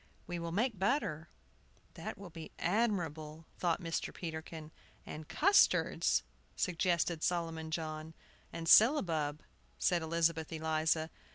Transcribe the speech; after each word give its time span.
We 0.25 0.39
will 0.39 0.51
make 0.51 0.79
butter." 0.79 1.29
"That 1.93 2.17
will 2.17 2.31
be 2.31 2.49
admirable," 2.57 3.45
thought 3.59 3.79
Mr. 3.83 4.11
Peterkin. 4.11 4.71
"And 5.05 5.27
custards," 5.27 6.23
suggested 6.55 7.21
Solomon 7.21 7.69
John. 7.69 8.15
"And 8.51 8.67
syllabub," 8.67 9.43
said 9.77 10.01
Elizabeth 10.01 10.51
Eliza. 10.51 11.11